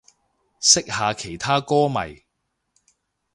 [0.59, 2.23] 識下其他歌迷